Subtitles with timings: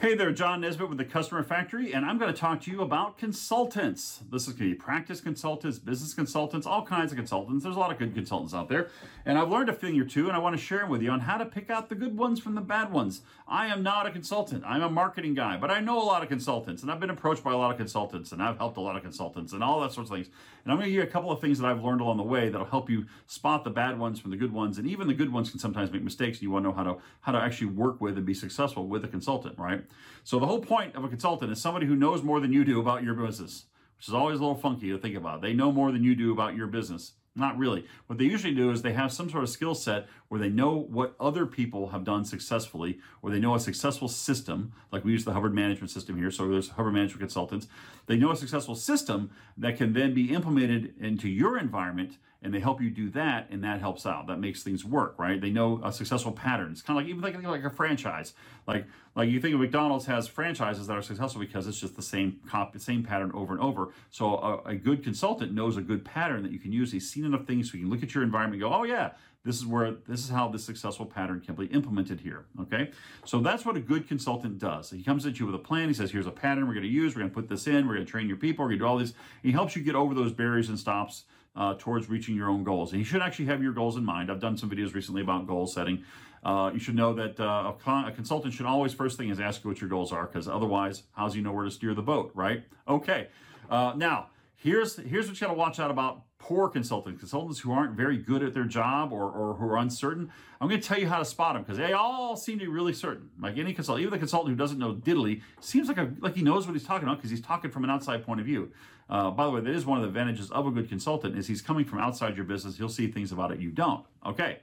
[0.00, 2.82] Hey there, John Nesbitt with the Customer Factory, and I'm going to talk to you
[2.82, 4.20] about consultants.
[4.30, 7.64] This is going to be practice consultants, business consultants, all kinds of consultants.
[7.64, 8.90] There's a lot of good consultants out there,
[9.26, 11.10] and I've learned a thing or two, and I want to share them with you
[11.10, 13.22] on how to pick out the good ones from the bad ones.
[13.48, 16.28] I am not a consultant, I'm a marketing guy, but I know a lot of
[16.28, 18.94] consultants, and I've been approached by a lot of consultants, and I've helped a lot
[18.94, 20.28] of consultants, and all that sorts of things.
[20.62, 22.22] And I'm going to give you a couple of things that I've learned along the
[22.22, 25.14] way that'll help you spot the bad ones from the good ones, and even the
[25.14, 27.38] good ones can sometimes make mistakes, and you want to know how to how to
[27.38, 29.82] actually work with and be successful with a consultant, right?
[30.24, 32.80] So the whole point of a consultant is somebody who knows more than you do
[32.80, 33.64] about your business,
[33.96, 35.40] which is always a little funky to think about.
[35.40, 37.12] They know more than you do about your business.
[37.38, 37.86] Not really.
[38.08, 40.74] What they usually do is they have some sort of skill set where they know
[40.74, 45.24] what other people have done successfully, or they know a successful system, like we use
[45.24, 47.68] the Hubbard Management System here, so there's Hubbard Management Consultants.
[48.06, 52.60] They know a successful system that can then be implemented into your environment, and they
[52.60, 54.28] help you do that, and that helps out.
[54.28, 55.40] That makes things work, right?
[55.40, 56.70] They know a successful pattern.
[56.70, 58.32] It's kind of like even like, like a franchise.
[58.66, 62.02] Like like you think of McDonald's has franchises that are successful because it's just the
[62.02, 63.88] same cop, same pattern over and over.
[64.10, 66.92] So a, a good consultant knows a good pattern that you can use.
[66.92, 69.10] He's seen enough things so you can look at your environment and go, oh yeah,
[69.44, 72.46] this is where this is how this successful pattern can be implemented here.
[72.60, 72.90] Okay,
[73.24, 74.90] so that's what a good consultant does.
[74.90, 75.88] He comes at you with a plan.
[75.88, 77.14] He says, "Here's a pattern we're going to use.
[77.14, 77.88] We're going to put this in.
[77.88, 78.64] We're going to train your people.
[78.64, 81.24] We're going to do all this." He helps you get over those barriers and stops
[81.58, 82.92] uh, towards reaching your own goals.
[82.92, 84.30] And you should actually have your goals in mind.
[84.30, 86.04] I've done some videos recently about goal setting.
[86.44, 89.40] Uh, you should know that uh, a, con- a, consultant should always first thing is
[89.40, 92.02] ask you what your goals are, because otherwise, how's he know where to steer the
[92.02, 92.62] boat, right?
[92.86, 93.26] Okay.
[93.68, 97.72] Uh, now here's here's what you got to watch out about poor consultants, consultants who
[97.72, 100.30] aren't very good at their job or, or who are uncertain.
[100.60, 102.70] I'm going to tell you how to spot them because they all seem to be
[102.70, 103.30] really certain.
[103.40, 106.42] Like any consultant, even the consultant who doesn't know diddly seems like a, like he
[106.42, 108.70] knows what he's talking about because he's talking from an outside point of view.
[109.10, 111.46] Uh, by the way, that is one of the advantages of a good consultant is
[111.46, 112.76] he's coming from outside your business.
[112.76, 114.04] He'll see things about it you don't.
[114.24, 114.58] Okay,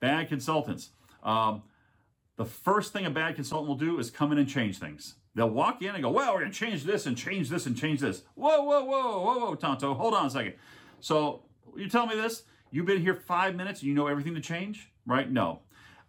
[0.00, 0.90] bad consultants.
[1.22, 1.62] Um,
[2.36, 5.14] the first thing a bad consultant will do is come in and change things.
[5.34, 7.76] They'll walk in and go, well, we're going to change this and change this and
[7.76, 8.22] change this.
[8.34, 10.54] Whoa, whoa, whoa, whoa, whoa, Tonto, hold on a second.
[11.00, 11.42] So
[11.76, 12.42] you tell me this?
[12.70, 15.30] You've been here five minutes and you know everything to change, right?
[15.30, 15.60] No.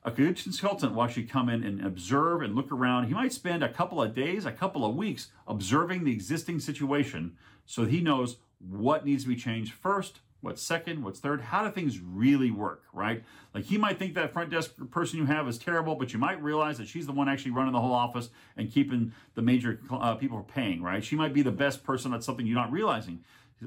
[0.04, 3.08] A good consultant will actually come in and observe and look around.
[3.08, 7.36] He might spend a couple of days, a couple of weeks observing the existing situation
[7.66, 11.72] so he knows what needs to be changed first, what's second, what's third, how do
[11.72, 13.24] things really work, right?
[13.54, 16.42] Like he might think that front desk person you have is terrible, but you might
[16.42, 20.16] realize that she's the one actually running the whole office and keeping the major uh,
[20.16, 21.04] people paying, right?
[21.04, 23.24] She might be the best person at something you're not realizing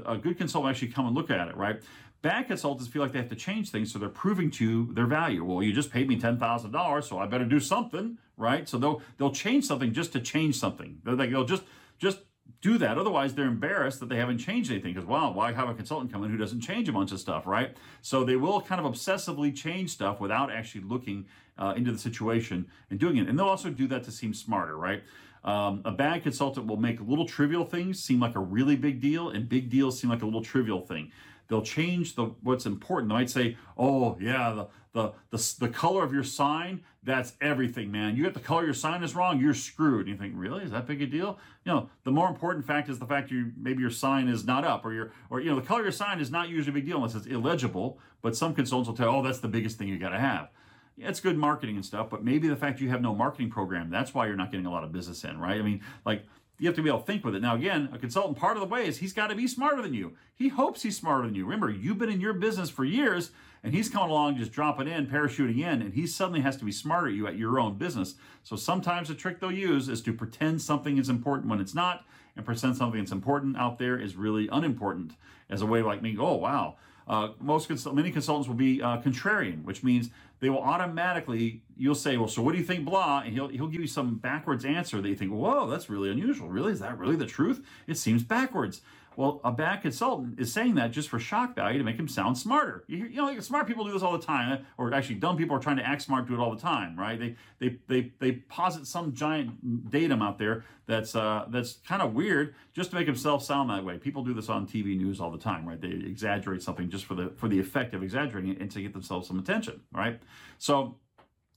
[0.07, 1.83] a good consultant actually come and look at it, right?
[2.23, 5.07] Bad consultants feel like they have to change things, so they're proving to you their
[5.07, 5.45] value.
[5.45, 8.69] Well, you just paid me ten thousand dollars, so I better do something, right?
[8.69, 10.99] So they'll they'll change something just to change something.
[11.03, 11.65] They're like they'll just
[11.99, 12.19] just
[12.61, 12.99] do that.
[12.99, 14.95] Otherwise, they're embarrassed that they haven't changed anything.
[14.95, 17.47] Because wow, why have a consultant come in who doesn't change a bunch of stuff,
[17.47, 17.77] right?
[18.03, 21.27] So they will kind of obsessively change stuff without actually looking
[21.59, 23.29] uh, into the situation and doing it.
[23.29, 25.03] And they'll also do that to seem smarter, right?
[25.45, 29.31] Um, a bad consultant will make little trivial things seem like a really big deal,
[29.31, 31.11] and big deals seem like a little trivial thing.
[31.49, 33.11] They'll change the what's important.
[33.11, 37.91] They might say, "Oh yeah, the the the, the color of your sign that's everything,
[37.91, 38.15] man.
[38.15, 40.63] You get the color your sign is wrong, you're screwed." And you think, "Really?
[40.65, 43.53] Is that big a deal?" You know, the more important fact is the fact you
[43.57, 45.93] maybe your sign is not up, or your or you know the color of your
[45.93, 47.99] sign is not usually a big deal unless it's illegible.
[48.21, 50.51] But some consultants will tell, "Oh, that's the biggest thing you got to have."
[50.97, 53.91] yeah, it's good marketing and stuff, but maybe the fact you have no marketing program,
[53.91, 55.59] that's why you're not getting a lot of business in, right?
[55.59, 56.25] I mean, like,
[56.59, 57.43] you have to be able to think with it.
[57.43, 59.95] Now, again, a consultant, part of the way is he's got to be smarter than
[59.95, 60.13] you.
[60.35, 61.45] He hopes he's smarter than you.
[61.45, 63.31] Remember, you've been in your business for years,
[63.65, 66.73] and he's coming along just dropping in, parachuting in, and he suddenly has to be
[66.73, 68.15] smarter at you at your own business.
[68.43, 72.05] So sometimes the trick they'll use is to pretend something is important when it's not,
[72.37, 75.13] and pretend something that's important out there is really unimportant
[75.51, 76.77] as a way like me, oh, wow.
[77.09, 81.95] Uh, most consult- many consultants will be uh, contrarian, which means they will automatically you'll
[81.95, 84.65] say well so what do you think blah and he'll, he'll give you some backwards
[84.65, 86.49] answer that you think whoa that's really unusual.
[86.49, 86.73] Really?
[86.73, 87.65] Is that really the truth?
[87.87, 88.83] It seems backwards
[89.17, 92.39] well, a bad consultant is saying that just for shock value to make him sound
[92.39, 92.85] smarter.
[92.87, 95.61] You, you know, smart people do this all the time, or actually dumb people are
[95.61, 97.19] trying to act smart do it all the time, right?
[97.19, 102.15] They they they they posit some giant datum out there that's uh, that's kind of
[102.15, 103.99] weird just to make themselves sound that way.
[103.99, 105.81] People do this on TV news all the time, right?
[105.81, 108.93] They exaggerate something just for the for the effect of exaggerating it and to get
[108.93, 110.21] themselves some attention, right?
[110.59, 110.97] So,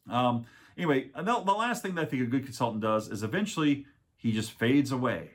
[0.10, 0.46] um,
[0.78, 3.86] anyway, the, the last thing that I think a good consultant does is eventually
[4.18, 5.30] he just fades away,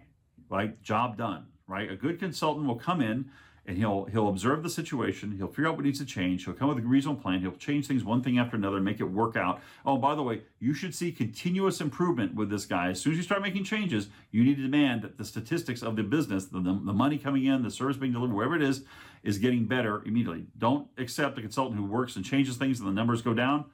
[0.50, 0.81] right?
[0.82, 1.90] Job done right?
[1.90, 3.31] A good consultant will come in
[3.67, 5.32] and he'll he'll observe the situation.
[5.32, 6.44] He'll figure out what needs to change.
[6.44, 7.40] He'll come with a reasonable plan.
[7.40, 9.61] He'll change things one thing after another, make it work out.
[9.87, 12.90] Oh, by the way, you should see continuous improvement with this guy.
[12.90, 15.96] As soon as you start making changes, you need to demand that the statistics of
[15.96, 18.82] the business, the, the, the money coming in, the service being delivered, wherever it is,
[19.23, 20.46] is getting better immediately.
[20.58, 23.66] Don't accept a consultant who works and changes things and the numbers go down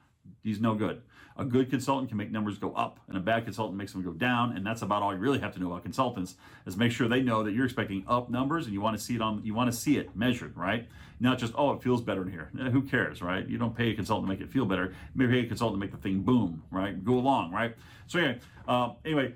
[0.43, 1.01] he's no good.
[1.39, 4.11] A good consultant can make numbers go up, and a bad consultant makes them go
[4.11, 4.57] down.
[4.57, 6.35] And that's about all you really have to know about consultants
[6.65, 9.15] is make sure they know that you're expecting up numbers and you want to see
[9.15, 10.87] it on you want to see it measured, right?
[11.19, 12.49] Not just oh it feels better in here.
[12.59, 13.47] Eh, who cares, right?
[13.47, 14.95] You don't pay a consultant to make it feel better.
[15.13, 17.03] Maybe pay a consultant to make the thing boom, right?
[17.03, 17.75] Go along, right?
[18.07, 19.35] So anyway, uh, anyway,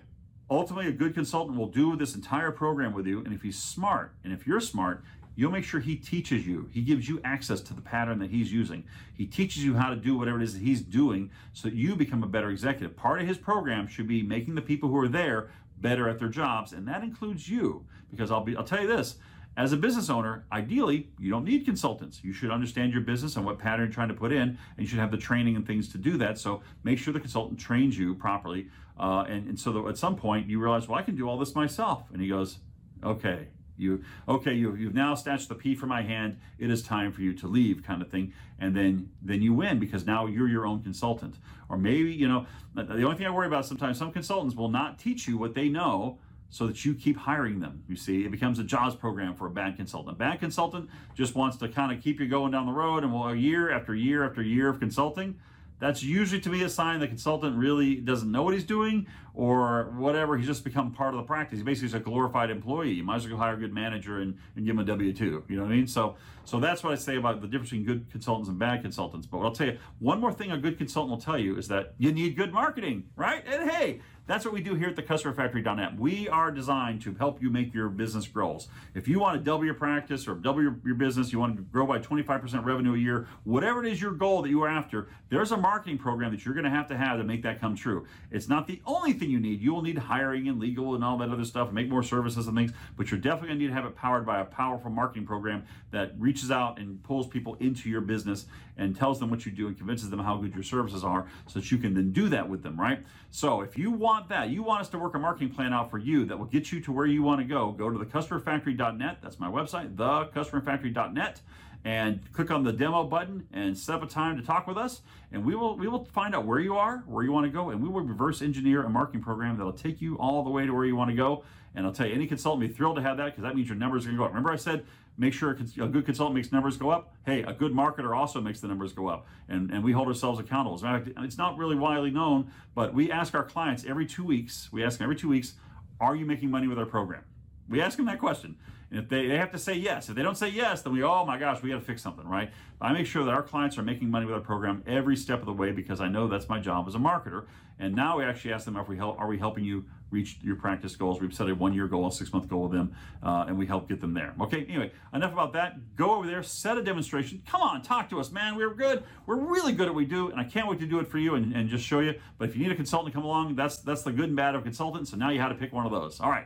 [0.50, 4.16] ultimately a good consultant will do this entire program with you, and if he's smart,
[4.24, 5.04] and if you're smart,
[5.42, 6.70] You'll make sure he teaches you.
[6.72, 8.84] He gives you access to the pattern that he's using.
[9.16, 11.96] He teaches you how to do whatever it is that he's doing so that you
[11.96, 12.96] become a better executive.
[12.96, 15.50] Part of his program should be making the people who are there
[15.80, 17.88] better at their jobs, and that includes you.
[18.12, 19.16] Because I'll be I'll tell you this,
[19.58, 22.24] as a business owner, ideally, you don't need consultants.
[22.24, 24.86] You should understand your business and what pattern you're trying to put in, and you
[24.86, 26.38] should have the training and things to do that.
[26.38, 28.68] So make sure the consultant trains you properly.
[29.00, 31.40] Uh, and, and so that at some point you realize, well, I can do all
[31.40, 32.04] this myself.
[32.14, 32.60] And he goes,
[33.04, 33.48] okay,
[33.82, 36.40] you okay you you've now snatched the pea from my hand.
[36.60, 38.34] It is time for you to leave kind of thing.
[38.60, 41.36] And then then you win because now you're your own consultant.
[41.68, 42.46] Or maybe you know
[42.76, 45.68] the only thing i worry about sometimes some consultants will not teach you what they
[45.68, 46.18] know
[46.50, 48.24] so that you keep hiring them you see?
[48.26, 50.16] It becomes a jobs program for a bad consultant.
[50.16, 53.14] A bad consultant just wants to kind of keep you going down the road and
[53.14, 55.40] well a year after year after year of consulting
[55.82, 59.94] that's usually to me a sign the consultant really doesn't know what he's doing or
[59.98, 60.38] whatever.
[60.38, 61.58] He's just become part of the practice.
[61.58, 62.92] He basically is a glorified employee.
[62.92, 65.44] You might as well hire a good manager and, and give him a W two.
[65.50, 65.88] You know what I mean?
[65.88, 69.26] So so that's what I say about the difference between good consultants and bad consultants.
[69.26, 71.96] But I'll tell you one more thing a good consultant will tell you is that
[71.98, 73.44] you need good marketing, right?
[73.48, 76.00] And hey, that's what we do here at the customerfactory.net.
[76.00, 78.68] We are designed to help you make your business grows.
[78.94, 81.64] If you want to double your practice or double your, your business, you want to
[81.64, 85.10] grow by 25% revenue a year, whatever it is your goal that you are after,
[85.30, 87.76] there's a marketing program that you're going to have to have to make that come
[87.76, 88.06] true.
[88.30, 89.62] It's not the only thing you need.
[89.62, 92.48] You will need hiring and legal and all that other stuff, and make more services
[92.48, 94.92] and things, but you're definitely going to need to have it powered by a powerful
[94.92, 98.46] marketing program that reaches out and pulls people into your business
[98.78, 101.60] and tells them what you do and convinces them how good your services are so
[101.60, 103.04] that you can then do that with them, right?
[103.30, 105.98] So if you want that, you want us to work a marketing plan out for
[105.98, 109.18] you that will get you to where you want to go, go to the customerfactory.net.
[109.22, 111.42] That's my website, thecustomerfactory.net
[111.84, 115.02] and click on the demo button and set up a time to talk with us
[115.32, 117.70] and we will we will find out where you are where you want to go
[117.72, 120.74] and we will reverse engineer a marketing program that'll take you all the way to
[120.74, 121.44] where you want to go
[121.74, 123.78] and i'll tell you any consultant be thrilled to have that because that means your
[123.78, 124.86] numbers are going to go up remember i said
[125.18, 127.14] make sure a good consultant makes numbers go up.
[127.26, 129.28] Hey, a good marketer also makes the numbers go up.
[129.50, 130.76] And, and we hold ourselves accountable.
[130.76, 133.86] As a matter of fact, it's not really widely known, but we ask our clients
[133.86, 135.54] every two weeks, we ask them every two weeks,
[136.00, 137.24] are you making money with our program?
[137.72, 138.58] We ask them that question.
[138.92, 140.10] And if they, they have to say yes.
[140.10, 142.28] If they don't say yes, then we, oh my gosh, we got to fix something,
[142.28, 142.52] right?
[142.82, 145.46] I make sure that our clients are making money with our program every step of
[145.46, 147.46] the way because I know that's my job as a marketer.
[147.80, 150.56] And now we actually ask them, if we help, are we helping you reach your
[150.56, 151.22] practice goals?
[151.22, 153.66] We've set a one year goal, a six month goal with them, uh, and we
[153.66, 154.36] help get them there.
[154.42, 155.96] Okay, anyway, enough about that.
[155.96, 157.42] Go over there, set a demonstration.
[157.48, 158.56] Come on, talk to us, man.
[158.56, 159.04] We're good.
[159.26, 161.18] We're really good at what we do, and I can't wait to do it for
[161.18, 162.14] you and, and just show you.
[162.38, 164.54] But if you need a consultant to come along, that's that's the good and bad
[164.54, 165.08] of a consultant.
[165.08, 166.20] So now you how to pick one of those.
[166.20, 166.46] All right,